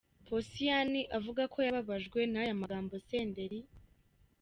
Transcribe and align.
Posiyani 0.27 1.01
avuga 1.17 1.41
ko 1.53 1.57
yababajwe 1.65 2.19
naya 2.33 2.53
magambo 2.61 2.93
Senderi. 3.07 3.59